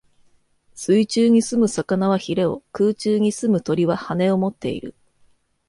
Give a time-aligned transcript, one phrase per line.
[0.73, 4.95] 水中に棲む魚は鰭を、空中に棲む鳥は翅をもっている。